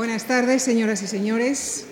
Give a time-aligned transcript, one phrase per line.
[0.00, 1.84] Buenas tardes, señoras y señores.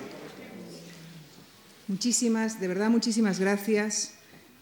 [1.88, 4.14] Muchísimas, de verdad, muchísimas gracias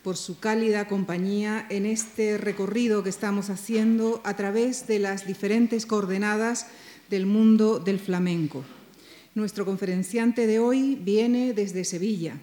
[0.02, 5.86] por su cálida compañía en este recorrido que estamos haciendo a través de las diferentes
[5.86, 6.66] coordenadas
[7.08, 8.64] del mundo del flamenco.
[9.36, 12.40] Nuestro conferenciante de hoy viene desde Sevilla.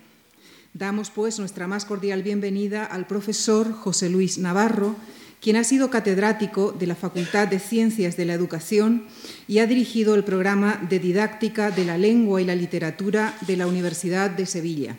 [0.74, 4.96] Damos pues nuestra más cordial bienvenida al profesor José Luis Navarro,
[5.44, 9.04] quien ha sido catedrático de la Facultad de Ciencias de la Educación
[9.46, 13.68] y ha dirigido el programa de didáctica de la lengua y la literatura de la
[13.68, 14.96] Universidad de Sevilla.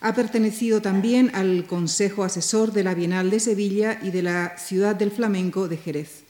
[0.00, 4.96] Ha pertenecido también al Consejo Asesor de la Bienal de Sevilla y de la Ciudad
[4.96, 6.22] del Flamenco de Jerez.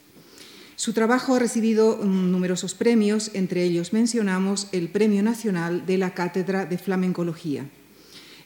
[0.75, 6.13] Su trabajo ha recibido mm, numerosos premios, entre ellos mencionamos el Premio Nacional de la
[6.13, 7.67] Cátedra de Flamencología.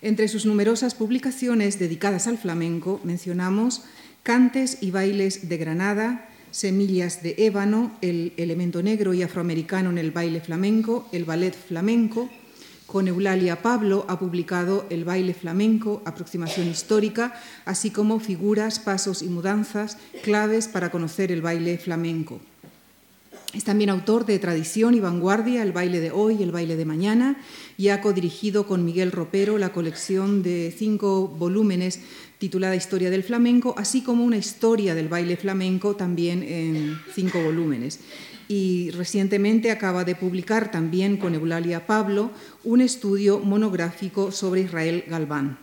[0.02, 3.84] Entre sus numerosas publicaciones dedicadas al flamenco mencionamos
[4.23, 10.12] Cantes y bailes de Granada, Semillas de ébano, el elemento negro y afroamericano en el
[10.12, 12.31] baile flamenco, el ballet flamenco.
[12.87, 19.29] Con Eulalia Pablo ha publicado El baile flamenco, aproximación histórica, así como figuras, pasos y
[19.29, 22.41] mudanzas, claves para conocer el baile flamenco.
[23.55, 27.36] Es también autor de Tradición y Vanguardia, El baile de hoy el baile de mañana,
[27.77, 32.01] y ha codirigido con Miguel Ropero la colección de cinco volúmenes
[32.43, 38.01] titulada Historia del Flamenco, así como una historia del baile flamenco también en cinco volúmenes.
[38.48, 42.33] Y recientemente acaba de publicar también con Eulalia Pablo
[42.65, 45.57] un estudio monográfico sobre Israel Galván.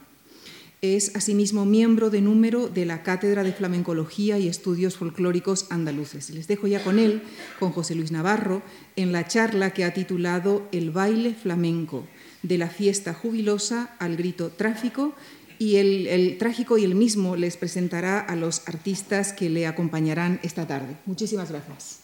[0.82, 6.30] Es asimismo miembro de número de la Cátedra de Flamencología y Estudios Folclóricos Andaluces.
[6.30, 7.22] Les dejo ya con él,
[7.60, 8.62] con José Luis Navarro,
[8.96, 12.08] en la charla que ha titulado El baile flamenco,
[12.42, 15.14] de la fiesta jubilosa al grito tráfico,
[15.60, 20.66] y el, trágico y el mismo les presentará a los artistas que le acompañarán esta
[20.66, 20.96] tarde.
[21.06, 22.00] Muchísimas gracias.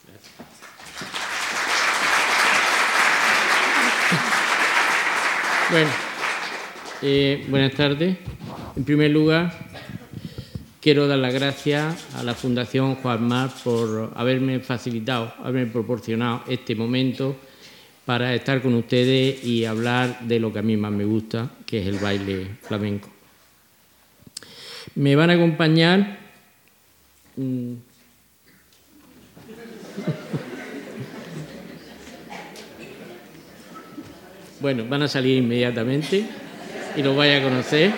[5.71, 5.89] Bueno,
[7.01, 8.17] eh, buenas tardes.
[8.75, 9.51] En primer lugar,
[10.81, 16.75] quiero dar las gracias a la Fundación Juan Mar por haberme facilitado, haberme proporcionado este
[16.75, 17.37] momento
[18.05, 21.81] para estar con ustedes y hablar de lo que a mí más me gusta, que
[21.81, 23.14] es el baile flamenco.
[24.95, 26.17] Me van a acompañar.
[27.35, 27.73] Mm,
[34.61, 36.25] bueno, van a salir inmediatamente
[36.95, 37.91] y los vaya a conocer.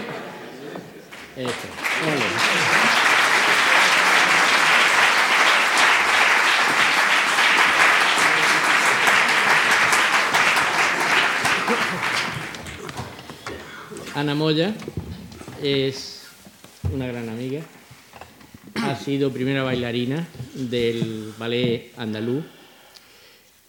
[14.16, 14.74] Ana Moya
[15.62, 16.17] es
[16.94, 17.62] una gran amiga.
[18.76, 22.44] Ha sido primera bailarina del ballet andaluz,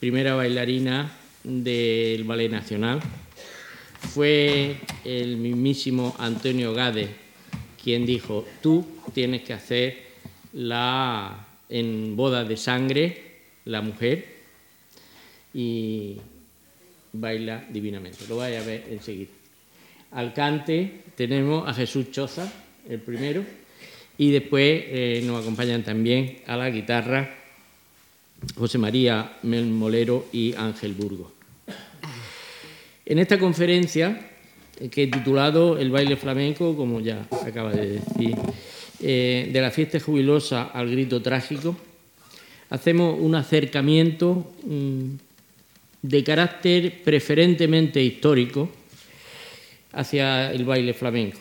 [0.01, 1.11] primera bailarina
[1.45, 3.01] del ballet nacional.
[4.15, 7.09] Fue el mismísimo Antonio Gade
[7.83, 9.99] quien dijo, tú tienes que hacer
[10.53, 13.29] la en boda de sangre
[13.65, 14.27] la mujer
[15.55, 16.17] y
[17.13, 18.25] baila divinamente.
[18.29, 19.31] Lo vais a ver enseguida.
[20.13, 22.51] Al cante tenemos a Jesús Choza,
[22.89, 23.45] el primero,
[24.17, 27.37] y después eh, nos acompañan también a la guitarra
[28.57, 31.33] José María Melmolero y Ángel Burgo.
[33.05, 34.31] En esta conferencia,
[34.81, 38.37] eh, que he titulado El baile flamenco, como ya acaba de decir,
[39.01, 41.77] eh, de la fiesta jubilosa al grito trágico,
[42.71, 45.05] hacemos un acercamiento mm,
[46.03, 48.69] de carácter preferentemente histórico
[49.93, 51.39] hacia el baile flamenco,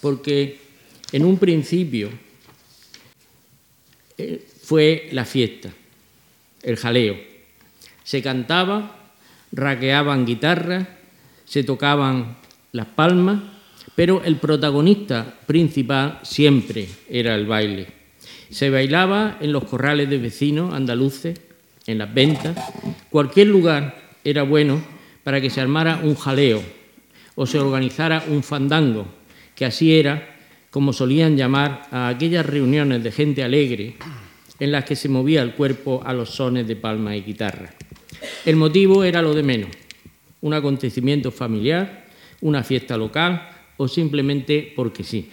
[0.00, 0.61] porque
[1.12, 2.10] en un principio
[4.18, 5.70] eh, fue la fiesta,
[6.62, 7.16] el jaleo.
[8.04, 8.96] Se cantaba,
[9.52, 10.88] raqueaban guitarras,
[11.44, 12.36] se tocaban
[12.72, 13.42] las palmas,
[13.94, 17.88] pero el protagonista principal siempre era el baile.
[18.50, 21.38] Se bailaba en los corrales de vecinos andaluces,
[21.86, 22.56] en las ventas,
[23.10, 24.82] cualquier lugar era bueno
[25.24, 26.62] para que se armara un jaleo
[27.34, 29.06] o se organizara un fandango,
[29.54, 30.31] que así era
[30.72, 33.94] como solían llamar a aquellas reuniones de gente alegre
[34.58, 37.74] en las que se movía el cuerpo a los sones de palma y guitarra.
[38.46, 39.68] El motivo era lo de menos,
[40.40, 42.06] un acontecimiento familiar,
[42.40, 45.28] una fiesta local o simplemente porque sí.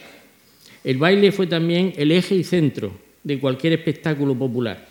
[0.83, 2.91] El baile fue también el eje y centro
[3.23, 4.89] de cualquier espectáculo popular.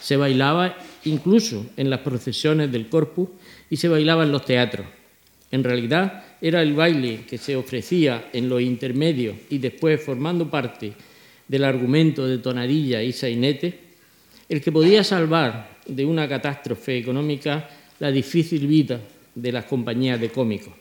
[0.00, 3.28] Se bailaba incluso en las procesiones del corpus
[3.70, 4.86] y se bailaba en los teatros.
[5.52, 10.92] En realidad, era el baile que se ofrecía en los intermedios y después formando parte
[11.48, 13.78] del argumento de tonadilla y sainete,
[14.48, 17.68] el que podía salvar de una catástrofe económica
[17.98, 19.00] la difícil vida
[19.34, 20.72] de las compañías de cómicos.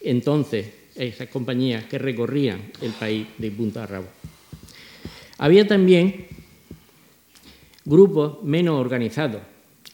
[0.00, 4.06] Entonces, esas compañías que recorrían el país de punta a rabo.
[5.38, 6.26] Había también
[7.84, 9.42] grupos menos organizados,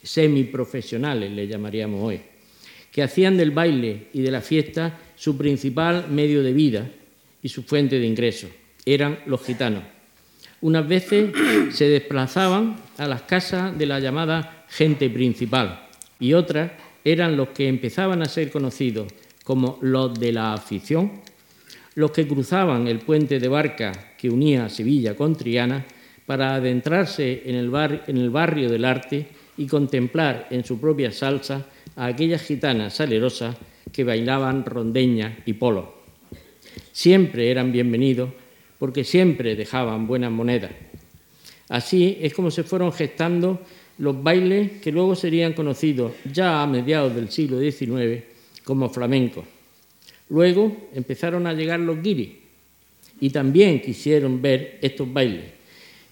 [0.02, 2.20] semiprofesionales le llamaríamos hoy,
[2.92, 6.90] que hacían del baile y de la fiesta su principal medio de vida
[7.42, 8.50] y su fuente de ingresos.
[8.86, 9.82] Eran los gitanos.
[10.60, 11.32] Unas veces
[11.70, 15.88] se desplazaban a las casas de la llamada gente principal
[16.20, 16.70] y otras
[17.04, 19.12] eran los que empezaban a ser conocidos
[19.42, 21.22] como los de la afición,
[21.94, 25.84] los que cruzaban el puente de barca que unía Sevilla con Triana
[26.26, 31.66] para adentrarse en el, barrio del arte y contemplar en su propia salsa
[31.96, 33.56] a aquellas gitanas salerosas
[33.92, 35.94] que bailaban rondeña y polo.
[36.92, 38.30] Siempre eran bienvenidos
[38.78, 40.72] porque siempre dejaban buenas monedas.
[41.68, 43.60] Así es como se fueron gestando
[43.98, 48.24] los bailes que luego serían conocidos ya a mediados del siglo XIX
[48.64, 49.44] como flamencos.
[50.30, 52.30] Luego empezaron a llegar los guiris
[53.20, 55.44] y también quisieron ver estos bailes,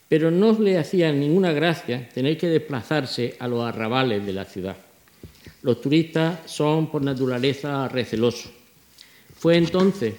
[0.08, 4.76] pero no les hacía ninguna gracia tener que desplazarse a los arrabales de la ciudad.
[5.62, 8.50] Los turistas son por naturaleza recelosos.
[9.36, 10.14] Fue entonces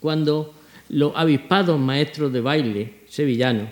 [0.00, 0.54] cuando
[0.88, 3.68] los avispados maestros de baile sevillanos,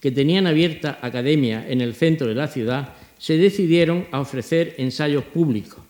[0.00, 5.24] que tenían abierta academia en el centro de la ciudad, se decidieron a ofrecer ensayos
[5.24, 5.80] públicos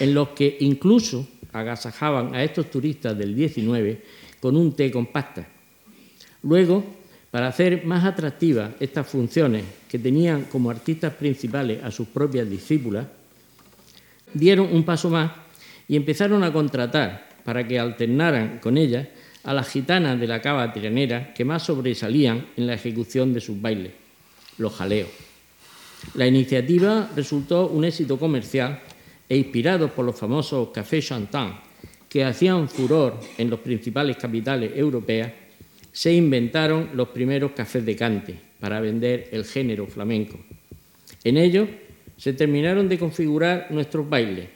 [0.00, 4.02] en los que incluso agasajaban a estos turistas del 19
[4.40, 5.48] con un té con pasta.
[6.42, 6.84] Luego,
[7.38, 13.06] para hacer más atractivas estas funciones que tenían como artistas principales a sus propias discípulas,
[14.34, 15.30] dieron un paso más
[15.86, 19.06] y empezaron a contratar para que alternaran con ellas
[19.44, 23.62] a las gitanas de la cava tiranera que más sobresalían en la ejecución de sus
[23.62, 23.92] bailes,
[24.58, 25.08] los jaleos.
[26.14, 28.80] La iniciativa resultó un éxito comercial
[29.28, 31.54] e inspirados por los famosos cafés Chantant,
[32.08, 35.30] que hacían furor en los principales capitales europeas,
[35.98, 40.38] se inventaron los primeros cafés de cante para vender el género flamenco.
[41.24, 41.68] En ellos
[42.16, 44.48] se terminaron de configurar nuestros bailes.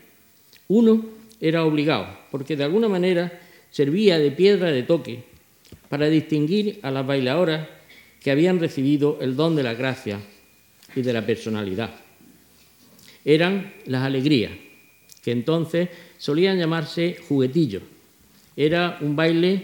[0.69, 1.03] Uno
[1.41, 3.41] era obligado, porque de alguna manera
[3.71, 5.23] servía de piedra de toque
[5.89, 7.67] para distinguir a las bailadoras
[8.21, 10.21] que habían recibido el don de la gracia
[10.95, 11.91] y de la personalidad
[13.25, 14.51] eran las alegrías,
[15.23, 17.83] que entonces solían llamarse juguetillos.
[18.55, 19.63] Era un baile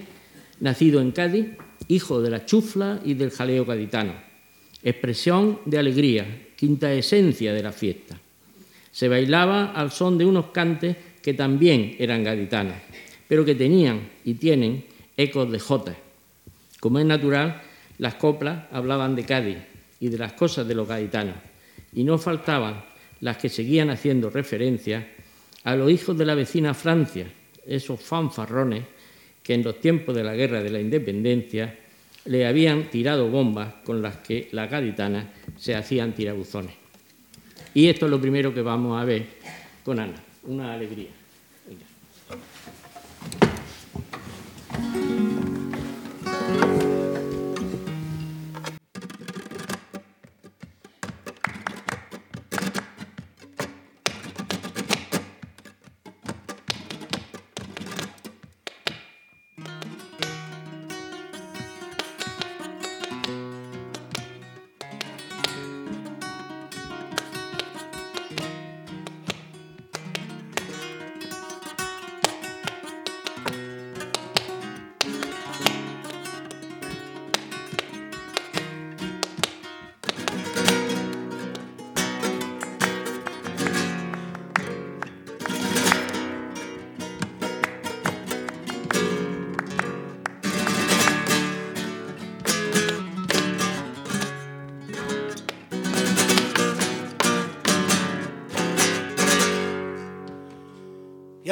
[0.59, 1.47] nacido en Cádiz,
[1.89, 4.13] hijo de la chufla y del jaleo gaditano,
[4.81, 8.18] expresión de alegría, quinta esencia de la fiesta.
[8.91, 12.75] Se bailaba al son de unos cantes que también eran gaditanos,
[13.27, 14.86] pero que tenían y tienen
[15.18, 15.95] ecos de jotas.
[16.80, 17.62] Como es natural,
[17.97, 19.57] las coplas hablaban de Cádiz
[20.00, 21.35] y de las cosas de los gaditanos,
[21.94, 22.85] y no faltaban
[23.19, 25.09] las que seguían haciendo referencia
[25.63, 27.27] a los hijos de la vecina Francia,
[27.65, 28.83] esos fanfarrones
[29.49, 31.75] que en los tiempos de la guerra de la independencia
[32.25, 35.25] le habían tirado bombas con las que las gaditanas
[35.57, 36.75] se hacían tirabuzones.
[37.73, 39.25] Y esto es lo primero que vamos a ver
[39.83, 41.07] con Ana, una alegría.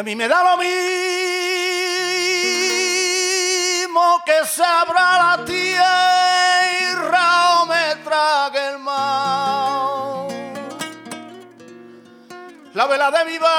[0.07, 0.71] Mí me da lo mismo
[4.25, 7.25] que se abra la tierra
[7.59, 10.27] o me trague el mar.
[12.73, 13.51] La vela de mi barca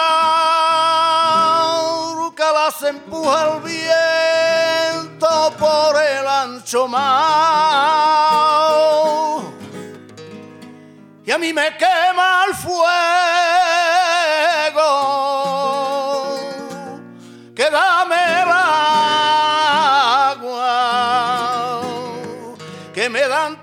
[2.55, 7.59] las empuja el viento por el ancho mar.
[11.27, 13.28] Y a mí me quema el fuego
[23.09, 23.58] y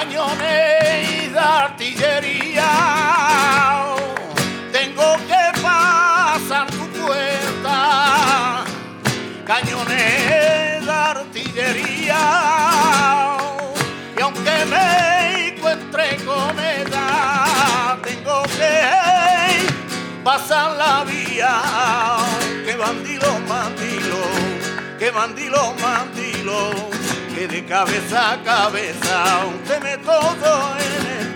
[0.00, 3.00] Cañones y de artillería.
[9.50, 12.22] cañones de artillería.
[14.16, 19.66] Y aunque me encuentre con edad, tengo que
[20.24, 21.60] pasar la vía.
[22.64, 24.22] Que bandilo, mandilo,
[24.98, 26.70] que bandilo, mandilo,
[27.40, 31.29] que de cabeza a cabeza usted me todo en el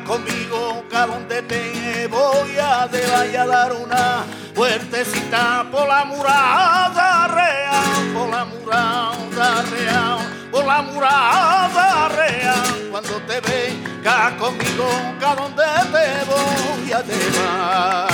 [0.00, 7.28] conmigo, a donde te voy a te vaya a dar una fuertecita por la murada
[7.28, 10.18] real, por la murada real,
[10.50, 12.88] por la murada real.
[12.90, 18.02] Cuando te venga conmigo, que a donde te voy a llevar.
[18.02, 18.11] Thank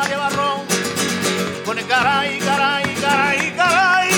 [0.00, 0.60] de María Barrón.
[1.64, 4.10] Pone caray, caray, caray, caray,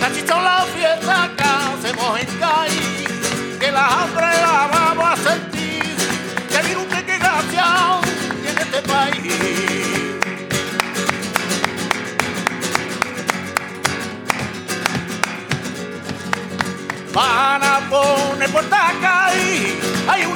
[0.00, 5.96] cachichón la fiesta que hacemos en calle, que la hambre la vamos a sentir,
[6.50, 8.00] que mire usted qué gracia
[8.42, 9.56] tiene este país.
[17.12, 20.26] van a poner puerta caí, hay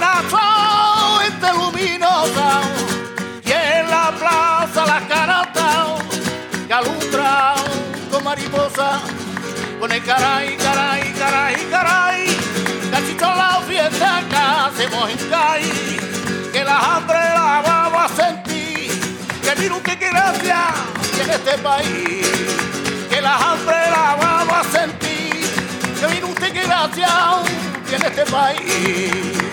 [4.81, 5.97] plaza la canata
[6.67, 7.55] que alumbra
[8.11, 9.01] con mariposa
[9.79, 12.27] pone caray, caray, caray, caray
[12.91, 16.01] cachito la fiesta que hacemos en caí
[16.53, 18.91] que la hambre la vamos a sentir
[19.43, 20.61] que mira usted qué gracia
[21.23, 22.27] en este país
[23.09, 25.47] que la hambre la vamos a sentir
[25.99, 27.09] que mire usted qué gracia
[27.89, 29.50] tiene este país.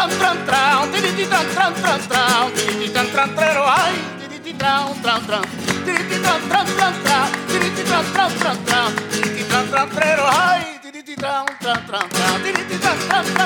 [0.00, 4.94] Tran tram tram, tiriti tram tram tram tram, tiriti tram tram tram, ai, tiriti tram
[5.02, 5.44] tram tram,
[5.84, 10.80] tiriti tram tram tram tram, tiriti tram tram tram tram, tiriti tram tram tram, ai,
[10.80, 13.40] tiriti tram tram tram tram, tiriti tram tram.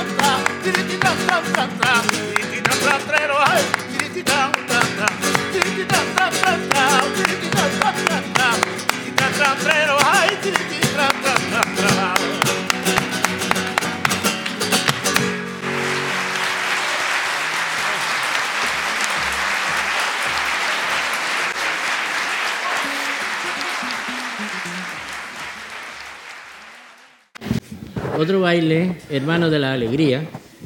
[28.16, 30.22] Otro baile, hermano de la alegría,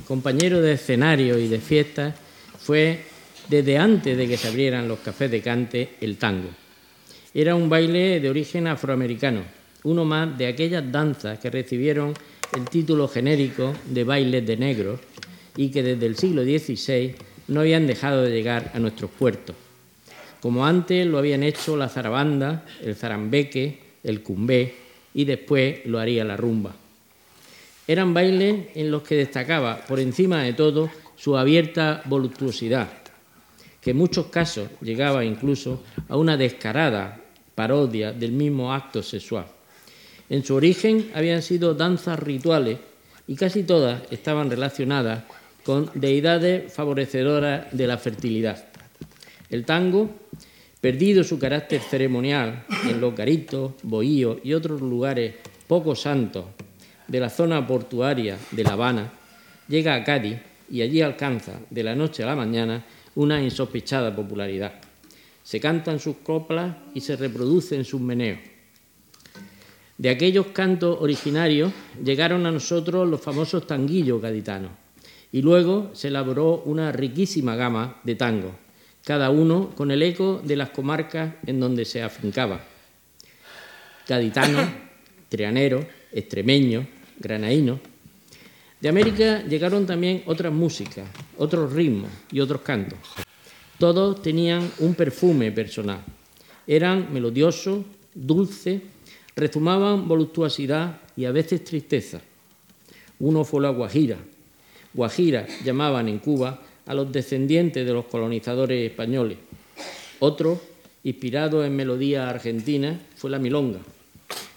[0.07, 2.15] compañero de escenario y de fiestas,
[2.59, 3.01] fue
[3.49, 6.51] desde antes de que se abrieran los cafés de cante el tango.
[7.33, 9.41] Era un baile de origen afroamericano,
[9.85, 12.13] uno más de aquellas danzas que recibieron
[12.55, 15.01] el título genérico de bailes de negros
[15.57, 17.15] y que desde el siglo XVI
[17.49, 19.57] no habían dejado de llegar a nuestros puertos,
[20.43, 24.75] como antes lo habían hecho la zarabanda, el zarambeque, el cumbé
[25.15, 26.77] y después lo haría la rumba.
[27.89, 32.87] Eran bailes en los que destacaba, por encima de todo, su abierta voluptuosidad,
[33.81, 37.19] que en muchos casos llegaba incluso a una descarada
[37.55, 39.47] parodia del mismo acto sexual.
[40.29, 42.79] En su origen habían sido danzas rituales
[43.27, 45.25] y casi todas estaban relacionadas
[45.65, 48.69] con deidades favorecedoras de la fertilidad.
[49.49, 50.11] El tango,
[50.83, 56.45] perdido su carácter ceremonial en los garitos, bohíos y otros lugares poco santos
[57.09, 59.11] de la zona portuaria de La Habana,
[59.67, 60.39] llega a Cádiz
[60.71, 64.75] y allí alcanza, de la noche a la mañana, una insospechada popularidad.
[65.43, 68.39] Se cantan sus coplas y se reproducen sus meneos.
[69.97, 71.73] De aquellos cantos originarios
[72.05, 74.71] llegaron a nosotros los famosos tanguillos gaditanos
[75.33, 78.53] y luego se elaboró una riquísima gama de tangos,
[79.05, 82.61] cada uno con el eco de las comarcas en donde se afincaba.
[84.07, 84.69] Gaditanos,
[85.29, 86.87] trianeros, extremeños,
[87.19, 87.81] granaínos.
[88.81, 92.99] De América llegaron también otras músicas, otros ritmos y otros cantos.
[93.79, 96.01] Todos tenían un perfume personal.
[96.67, 98.83] Eran melodiosos, dulces,
[99.35, 102.21] rezumaban voluptuosidad y a veces tristeza.
[103.21, 104.19] Uno fue la guajira.
[104.93, 109.39] Guajira llamaban en Cuba a los descendientes de los colonizadores españoles.
[110.21, 110.61] Otro,
[111.05, 113.79] inspirado en melodía argentina, fue la milonga.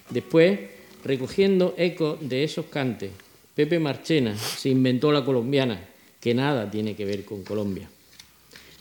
[0.10, 0.60] Después,
[1.04, 3.12] recogiendo ecos de esos cantes,
[3.56, 5.88] Pepe Marchena se inventó la colombiana,
[6.20, 7.90] que nada tiene que ver con Colombia.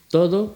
[0.08, 0.52] Todos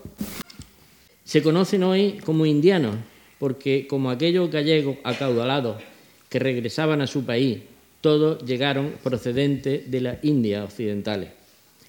[1.24, 2.96] se conocen hoy como indianos,
[3.38, 5.82] porque como aquellos gallegos acaudalados
[6.28, 7.58] que regresaban a su país,
[8.00, 11.30] todos llegaron procedentes de las Indias occidentales.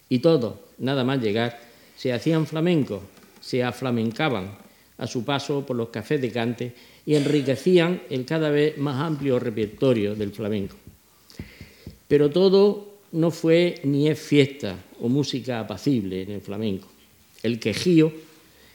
[0.08, 1.60] Y todos, nada más llegar,
[1.98, 3.02] se hacían flamencos,
[3.42, 4.58] se aflamencaban
[4.98, 6.74] a su paso por los cafés de cante
[7.06, 10.76] y enriquecían el cada vez más amplio repertorio del flamenco.
[12.08, 16.88] Pero todo no fue ni es fiesta o música apacible en el flamenco.
[17.44, 18.12] El quejío,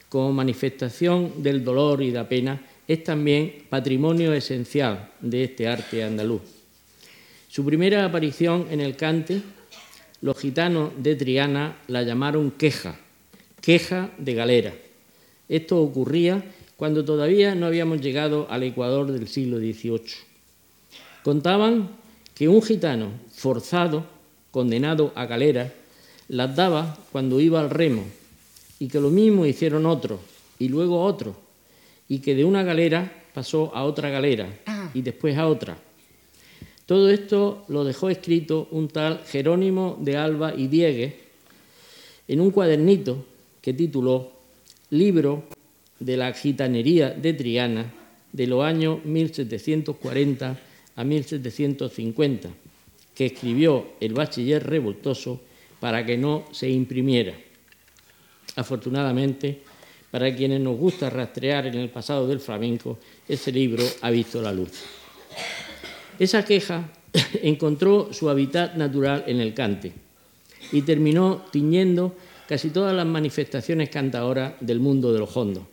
[0.09, 6.43] como manifestación del dolor y la pena, es también patrimonio esencial de este arte andaluz.
[7.49, 9.43] Su primera aparición en el cante,
[10.23, 12.99] los gitanos de Triana la llamaron queja,
[13.61, 14.75] queja de galera.
[15.49, 16.45] Esto ocurría
[16.81, 20.01] cuando todavía no habíamos llegado al Ecuador del siglo XVIII.
[21.23, 21.90] Contaban
[22.35, 24.07] que un gitano forzado,
[24.51, 25.75] condenado a galera,
[26.29, 28.03] las daba cuando iba al remo
[28.79, 30.21] y que lo mismo hicieron otros
[30.59, 31.37] y luego otros
[32.09, 34.49] y que de una galera pasó a otra galera
[34.95, 35.77] y después a otra.
[36.87, 41.12] Todo esto lo dejó escrito un tal Jerónimo de Alba y Diegues
[42.27, 43.23] en un cuadernito
[43.61, 44.33] que tituló
[44.88, 45.60] Libro
[46.01, 47.93] de la gitanería de Triana
[48.33, 50.59] de los años 1740
[50.97, 52.49] a 1750,
[53.15, 55.41] que escribió el bachiller revoltoso
[55.79, 57.35] para que no se imprimiera.
[58.57, 59.61] Afortunadamente,
[60.11, 64.53] para quienes nos gusta rastrear en el pasado del flamenco, ese libro ha visto la
[64.53, 64.83] luz.
[66.19, 66.91] Esa queja
[67.43, 69.93] encontró su hábitat natural en el cante
[70.73, 72.15] y terminó tiñendo
[72.49, 75.65] casi todas las manifestaciones cantadoras del mundo de los hondos.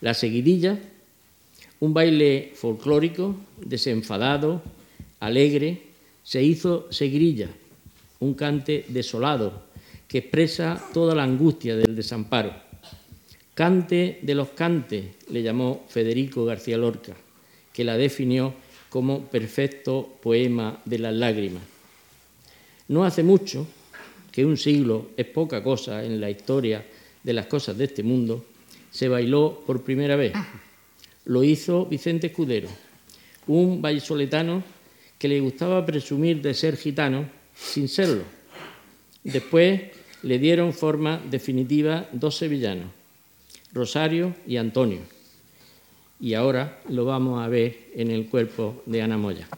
[0.00, 0.78] La seguidilla,
[1.80, 4.62] un baile folclórico, desenfadado,
[5.20, 5.82] alegre,
[6.22, 7.48] se hizo seguirilla,
[8.20, 9.68] un cante desolado
[10.08, 12.52] que expresa toda la angustia del desamparo.
[13.54, 17.14] Cante de los cantes, le llamó Federico García Lorca,
[17.72, 18.54] que la definió
[18.88, 21.62] como perfecto poema de las lágrimas.
[22.88, 23.66] No hace mucho,
[24.32, 26.84] que un siglo es poca cosa en la historia
[27.22, 28.44] de las cosas de este mundo,
[28.90, 30.32] se bailó por primera vez.
[31.24, 32.68] Lo hizo Vicente Escudero,
[33.46, 34.62] un vallisoletano
[35.18, 38.24] que le gustaba presumir de ser gitano sin serlo.
[39.22, 39.82] Después
[40.22, 42.90] le dieron forma definitiva dos sevillanos,
[43.72, 45.00] Rosario y Antonio.
[46.20, 49.48] Y ahora lo vamos a ver en el cuerpo de Ana Moya.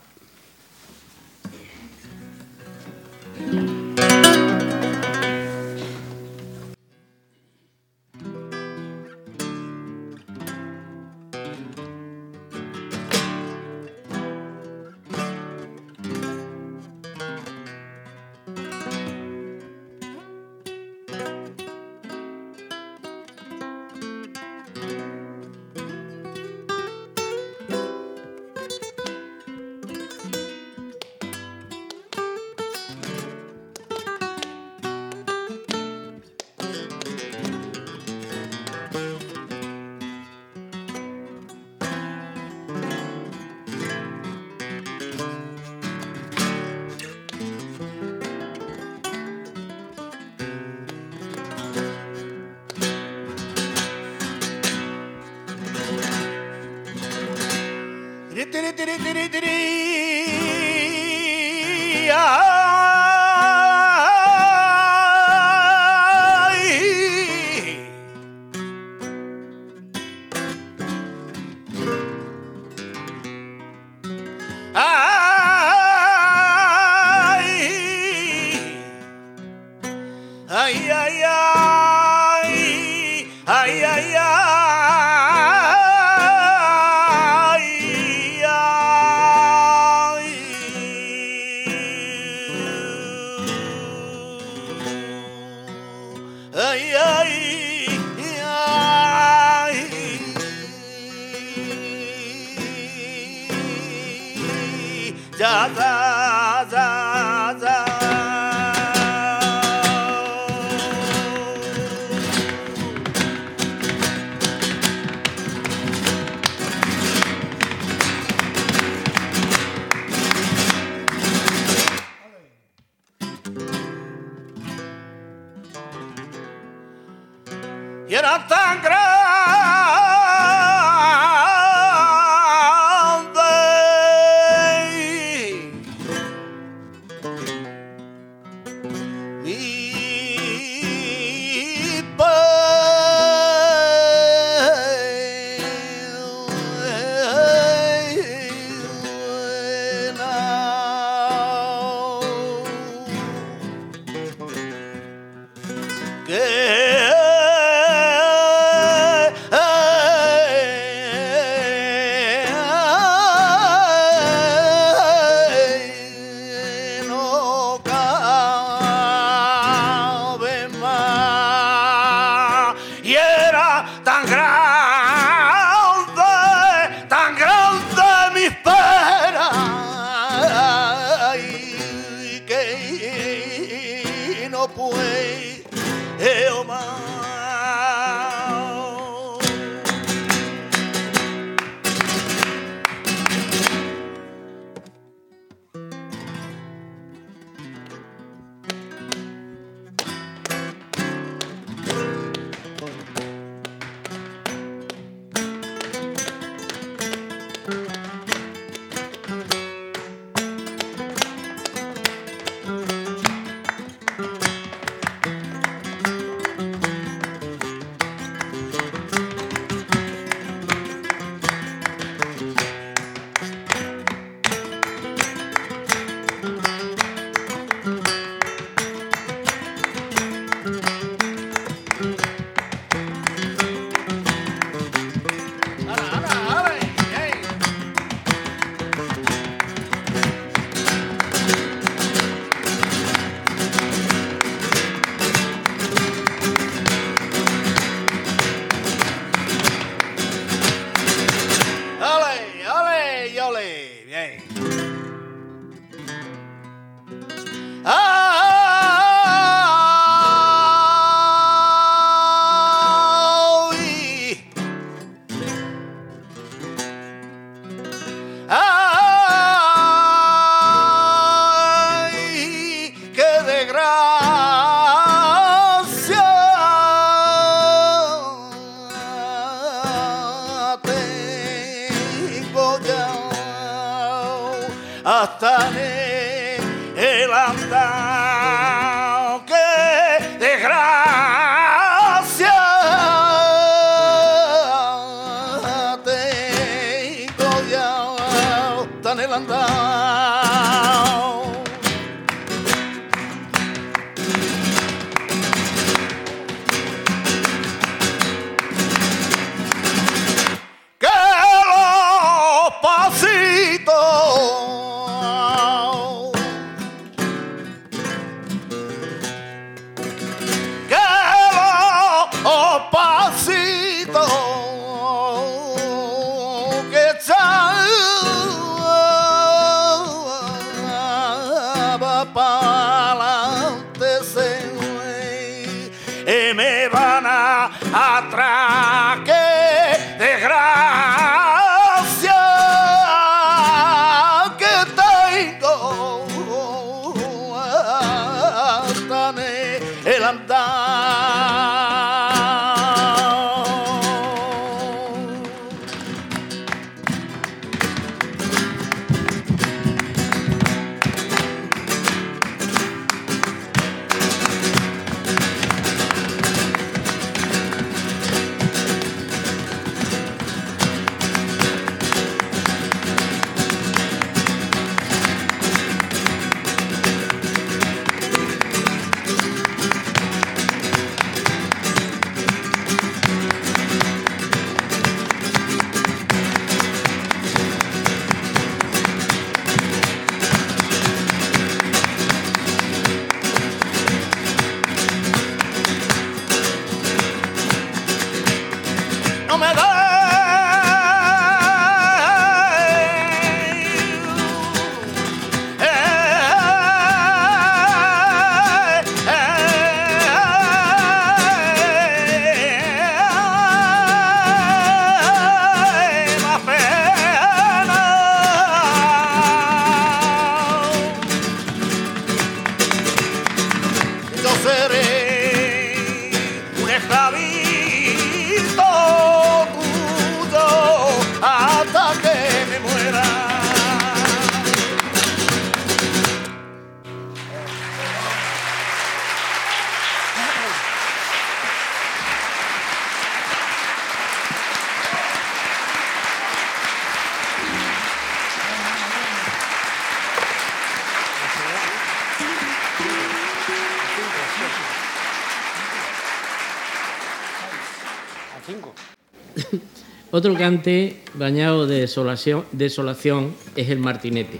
[460.31, 464.59] Otro cante bañado de desolación, es el martinete.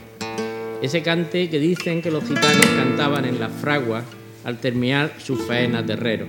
[0.82, 4.04] Ese cante que dicen que los gitanos cantaban en las fraguas
[4.44, 6.28] al terminar sus faenas de herrero.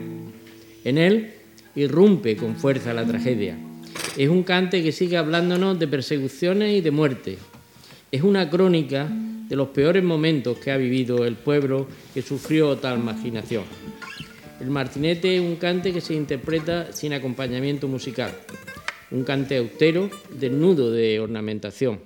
[0.85, 1.35] En él
[1.75, 3.57] irrumpe con fuerza la tragedia.
[4.17, 7.39] Es un cante que sigue hablándonos de persecuciones y de muerte.
[8.13, 13.01] Es una crónica de los peores momentos que ha vivido el pueblo que sufrió tal
[13.01, 13.65] marginación.
[14.65, 18.33] El martinete es un cante que se interpreta sin acompañamiento musical
[19.11, 22.01] un cante austero desnudo de ornamentación,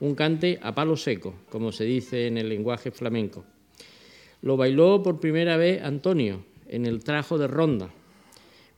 [0.00, 3.44] un cante a palo seco, como se dice en el lenguaje flamenco.
[4.40, 7.92] Lo bailó por primera vez Antonio en el trajo de Ronda,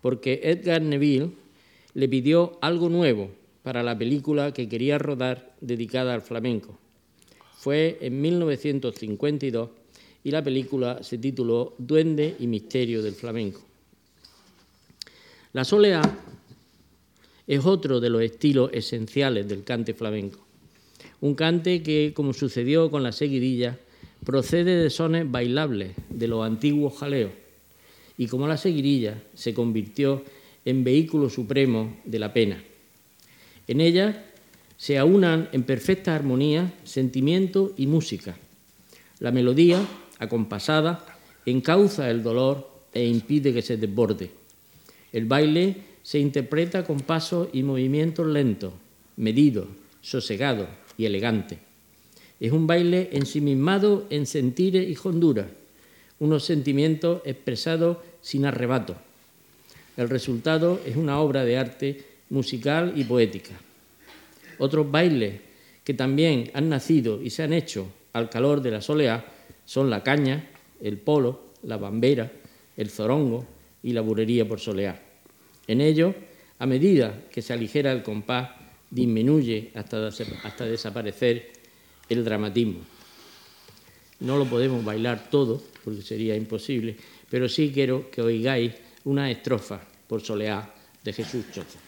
[0.00, 1.30] porque Edgar Neville
[1.94, 3.30] le pidió algo nuevo
[3.62, 6.76] para la película que quería rodar dedicada al flamenco.
[7.56, 9.70] Fue en 1952
[10.26, 13.60] y la película se tituló Duende y Misterio del Flamenco.
[15.52, 16.02] La soleá
[17.46, 20.44] es otro de los estilos esenciales del cante flamenco.
[21.20, 23.78] Un cante que, como sucedió con la seguidilla,
[24.24, 27.30] procede de sones bailables de los antiguos jaleos
[28.18, 30.24] y como la seguidilla se convirtió
[30.64, 32.60] en vehículo supremo de la pena.
[33.68, 34.26] En ella
[34.76, 38.36] se aunan en perfecta armonía sentimiento y música.
[39.20, 39.86] La melodía,
[40.18, 41.04] acompasada,
[41.44, 44.30] encauza el dolor e impide que se desborde.
[45.12, 48.72] El baile se interpreta con pasos y movimientos lentos,
[49.16, 49.66] medidos,
[50.00, 51.58] sosegados y elegantes.
[52.38, 55.46] Es un baile ensimismado en sentires y honduras,
[56.20, 58.96] unos sentimientos expresados sin arrebato.
[59.96, 63.54] El resultado es una obra de arte musical y poética.
[64.58, 65.40] Otros bailes
[65.84, 69.24] que también han nacido y se han hecho al calor de la soleá
[69.66, 70.48] son la caña,
[70.80, 72.32] el polo, la bambera,
[72.76, 73.44] el zorongo
[73.82, 75.02] y la burería por solear.
[75.66, 76.14] En ello,
[76.58, 78.50] a medida que se aligera el compás,
[78.90, 81.52] disminuye hasta, hasta desaparecer
[82.08, 82.80] el dramatismo.
[84.20, 86.96] No lo podemos bailar todo, porque sería imposible,
[87.28, 88.72] pero sí quiero que oigáis
[89.04, 90.74] una estrofa por solear
[91.04, 91.78] de Jesús Choza.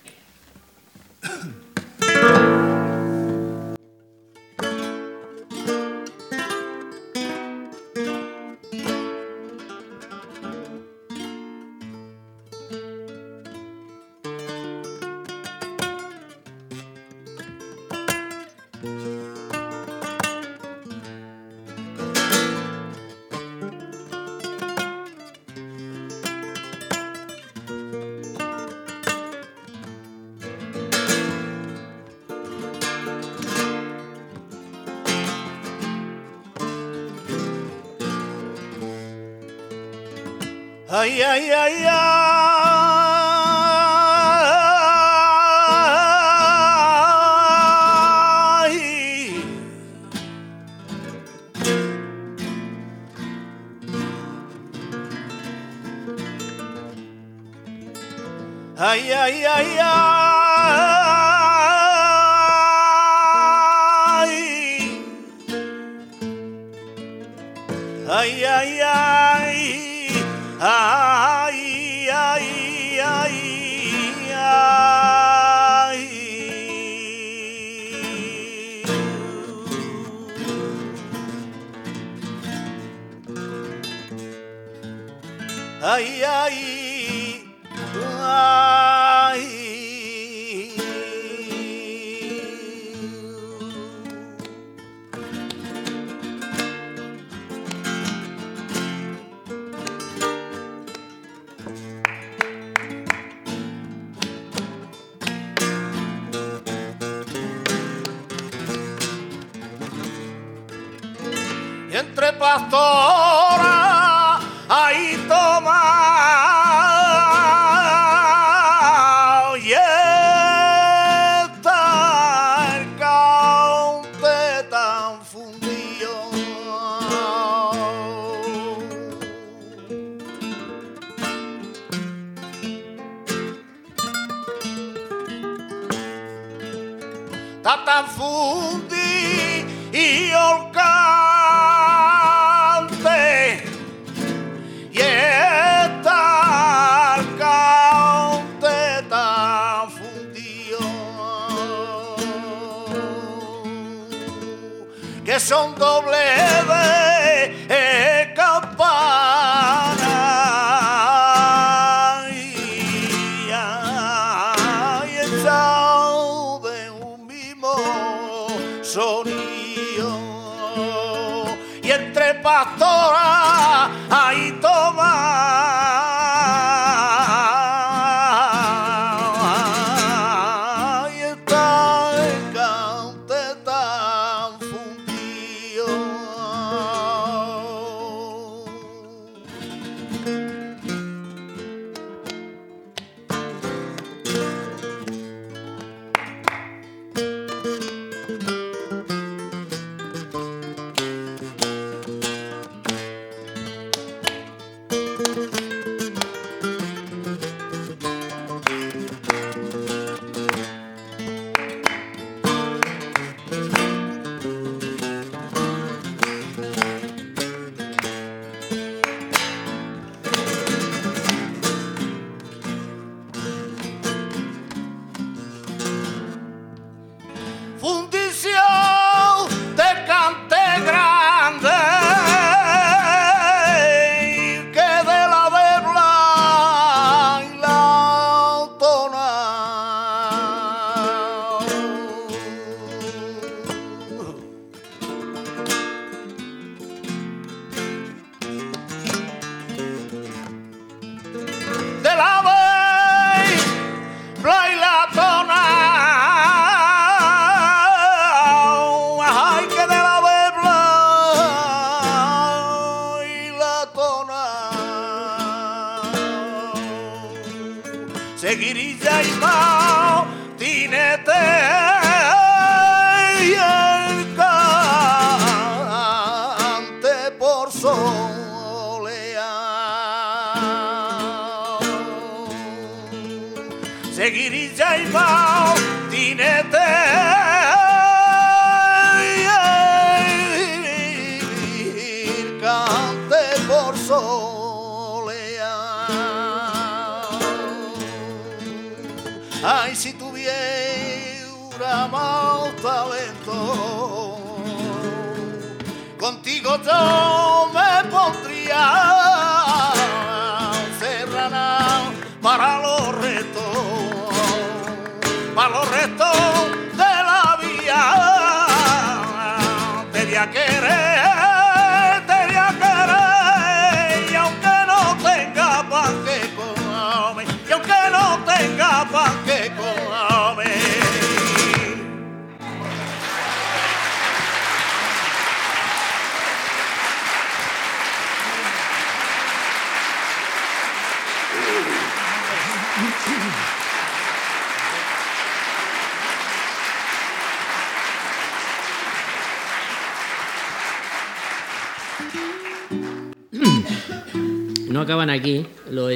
[85.98, 86.67] Ay, ay,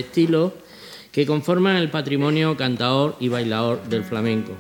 [0.03, 0.53] estilos
[1.11, 4.53] que conforman el patrimonio cantador y bailador del flamenco.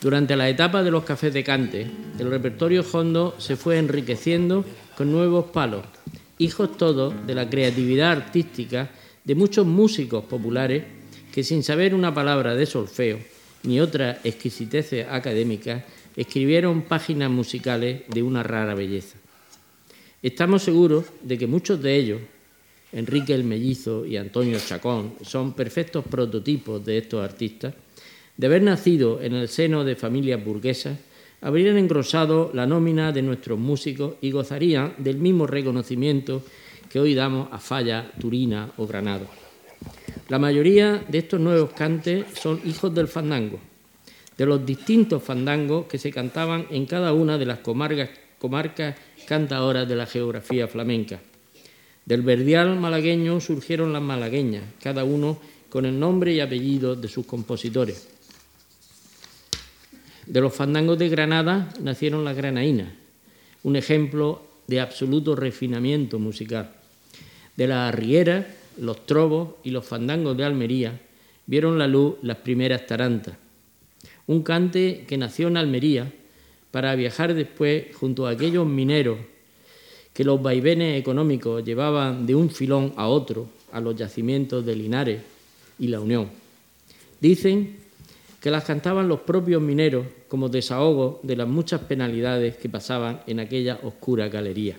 [0.00, 1.86] Durante la etapa de los cafés de cante,
[2.18, 4.64] el repertorio hondo se fue enriqueciendo
[4.96, 5.84] con nuevos palos,
[6.38, 8.90] hijos todos de la creatividad artística
[9.24, 10.84] de muchos músicos populares
[11.32, 13.18] que sin saber una palabra de solfeo
[13.64, 15.84] ni otra exquisitez académica,
[16.16, 19.18] escribieron páginas musicales de una rara belleza.
[20.22, 22.20] Estamos seguros de que muchos de ellos,
[22.92, 27.74] Enrique el Mellizo y Antonio Chacón, son perfectos prototipos de estos artistas,
[28.36, 30.98] de haber nacido en el seno de familias burguesas,
[31.40, 36.42] habrían engrosado la nómina de nuestros músicos y gozarían del mismo reconocimiento
[36.90, 39.26] que hoy damos a Falla, Turina o Granado.
[40.28, 43.60] La mayoría de estos nuevos cantes son hijos del fandango,
[44.36, 49.88] de los distintos fandangos que se cantaban en cada una de las comarcas, comarcas cantadoras
[49.88, 51.20] de la geografía flamenca.
[52.06, 55.38] Del verdial malagueño surgieron las malagueñas, cada uno
[55.68, 58.08] con el nombre y apellido de sus compositores.
[60.24, 62.92] De los fandangos de Granada nacieron las granaínas,
[63.64, 66.74] un ejemplo de absoluto refinamiento musical.
[67.56, 68.46] De las arrieras,
[68.78, 71.00] los trovos y los fandangos de Almería
[71.46, 73.36] vieron la luz las primeras tarantas.
[74.28, 76.12] Un cante que nació en Almería
[76.70, 79.18] para viajar después junto a aquellos mineros
[80.16, 85.20] que los vaivenes económicos llevaban de un filón a otro a los yacimientos de Linares
[85.78, 86.30] y La Unión.
[87.20, 87.76] Dicen
[88.40, 93.40] que las cantaban los propios mineros como desahogo de las muchas penalidades que pasaban en
[93.40, 94.78] aquella oscura galería.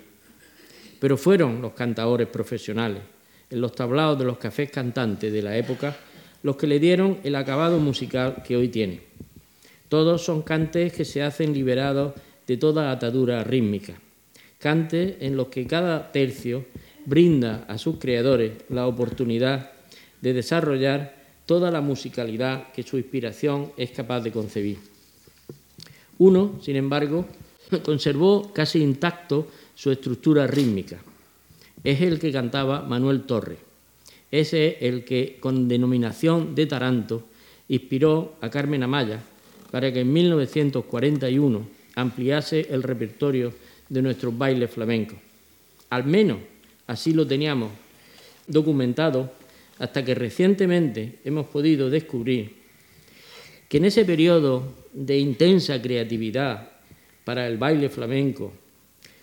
[1.00, 3.04] Pero fueron los cantadores profesionales,
[3.52, 5.96] en los tablaos de los cafés cantantes de la época,
[6.42, 9.02] los que le dieron el acabado musical que hoy tiene.
[9.88, 12.14] Todos son cantes que se hacen liberados
[12.48, 14.00] de toda atadura rítmica,
[14.60, 16.66] cantes en los que cada tercio
[17.06, 19.72] brinda a sus creadores la oportunidad
[20.22, 24.78] de desarrollar toda la musicalidad que su inspiración es capaz de concebir.
[26.18, 27.26] Uno, sin embargo,
[27.84, 30.98] conservó casi intacto su estructura rítmica.
[31.84, 33.60] Es el que cantaba Manuel Torres.
[34.32, 37.24] Ese es el que, con denominación de Taranto,
[37.70, 39.22] inspiró a Carmen Amaya
[39.72, 43.54] para que en 1941 ampliase el repertorio
[43.90, 45.18] de nuestros bailes flamencos.
[45.90, 46.40] Al menos
[46.88, 47.72] así lo teníamos
[48.48, 49.32] documentado
[49.80, 52.56] hasta que recientemente hemos podido descubrir
[53.70, 54.64] que en ese periodo
[54.94, 56.70] de intensa creatividad
[57.24, 58.54] para el baile flamenco,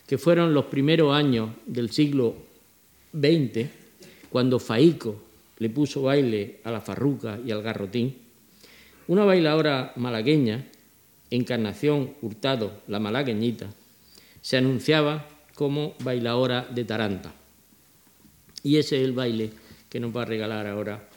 [0.07, 2.35] que fueron los primeros años del siglo
[3.11, 3.67] XX,
[4.29, 5.15] cuando Faico
[5.57, 8.15] le puso baile a la farruca y al garrotín,
[9.07, 10.65] una bailadora malagueña,
[11.31, 13.67] Encarnación Hurtado, la malagueñita,
[14.45, 15.25] se anunciaba
[15.55, 17.33] como bailadora de Taranta.
[18.61, 19.49] Y ese es el baile
[19.89, 21.09] que nos va a regalar ahora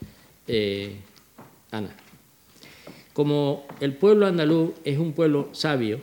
[0.47, 0.95] eh,
[1.69, 1.91] Ana.
[3.13, 5.99] Como el pueblo andaluz es un pueblo sabio,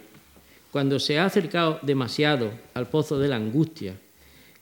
[0.71, 3.97] cuando se ha acercado demasiado al pozo de la angustia,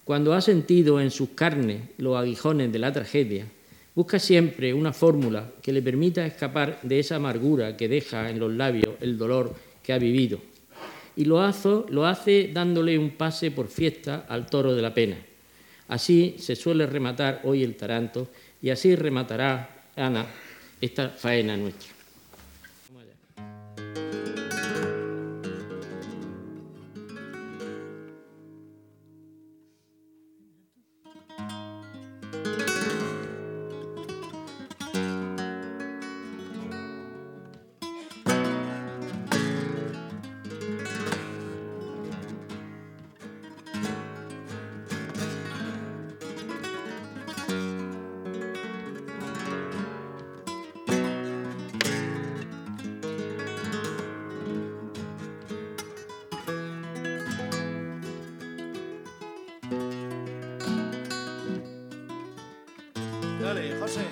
[0.03, 3.47] cuando ha sentido en sus carnes los aguijones de la tragedia,
[3.95, 8.55] busca siempre una fórmula que le permita escapar de esa amargura que deja en los
[8.55, 10.54] labios el dolor que ha vivido.
[11.17, 15.17] Y lo hace, lo hace dándole un pase por fiesta al toro de la pena.
[15.89, 18.29] Así se suele rematar hoy el taranto
[18.61, 20.27] y así rematará Ana
[20.81, 21.94] esta faena nuestra.
[63.41, 64.03] 这里好像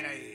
[0.00, 0.27] Bueno,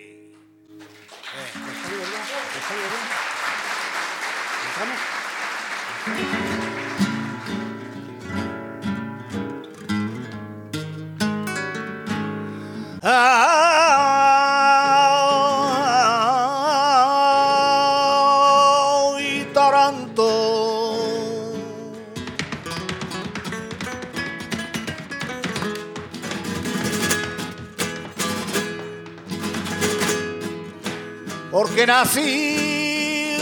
[31.93, 33.37] nací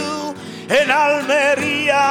[0.68, 2.08] en Almería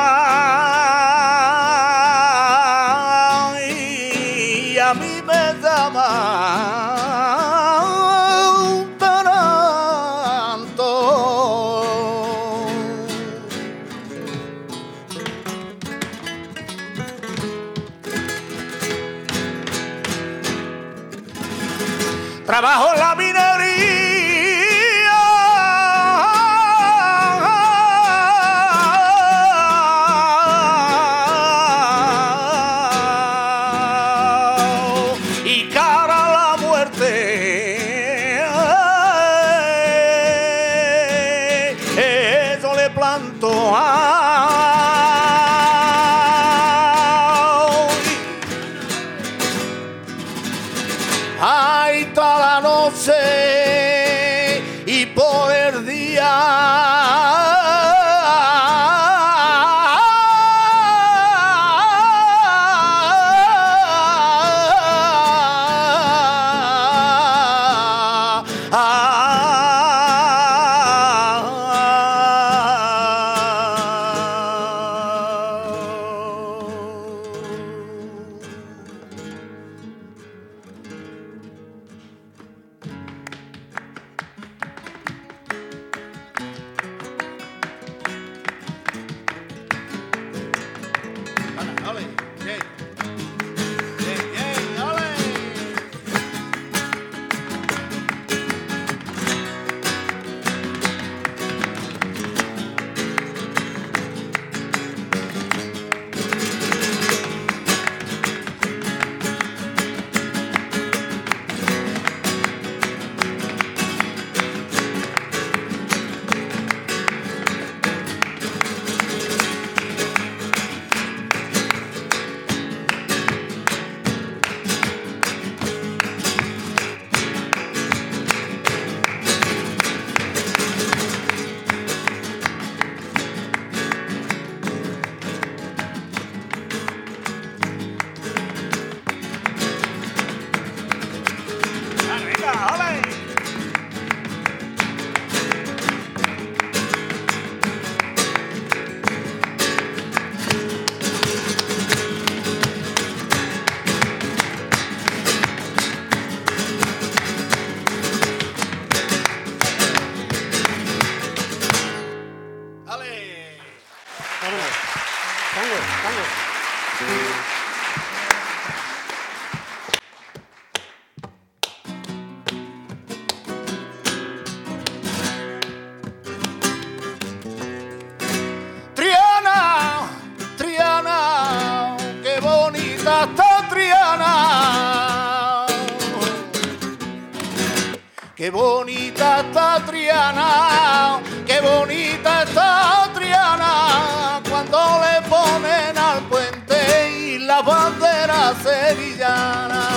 [188.51, 198.55] Bonita está Triana, qué bonita está Triana, cuando le ponen al puente y la bandera
[198.63, 199.89] sevillana.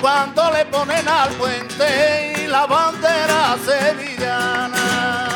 [0.00, 5.27] Cuando le ponen al puente y la bandera sevillana.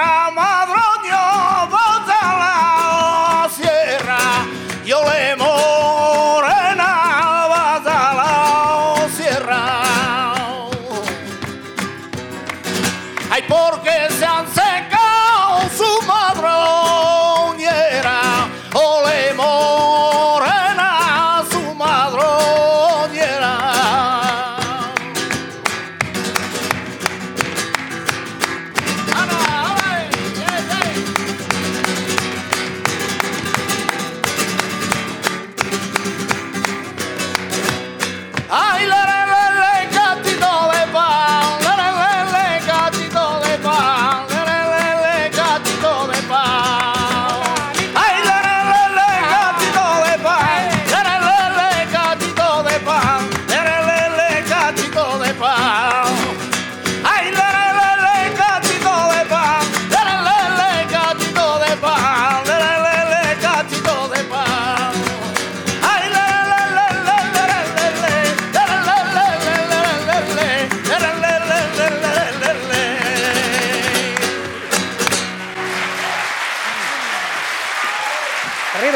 [0.00, 0.29] Que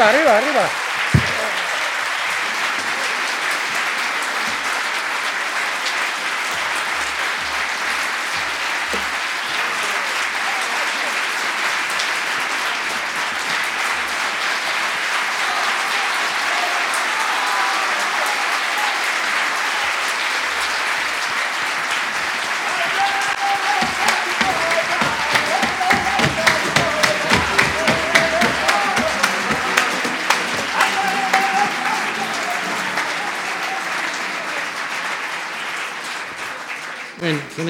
[0.07, 0.44] arriva, arriva.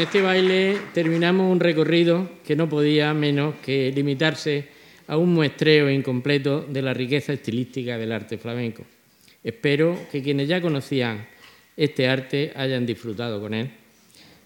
[0.06, 4.68] Este baile terminamos un recorrido que no podía menos que limitarse
[5.08, 8.84] a un muestreo incompleto de la riqueza estilística del arte flamenco.
[9.44, 11.26] Espero que quienes ya conocían
[11.76, 13.72] este arte hayan disfrutado con él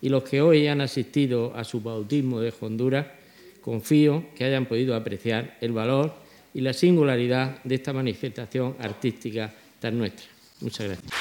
[0.01, 3.07] y los que hoy han asistido a su bautismo de Honduras,
[3.60, 6.14] confío que hayan podido apreciar el valor
[6.53, 10.26] y la singularidad de esta manifestación artística tan nuestra.
[10.62, 11.18] Muchas gracias.